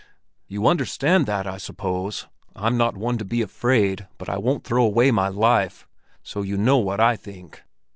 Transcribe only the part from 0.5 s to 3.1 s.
understand that, I suppose! I'm not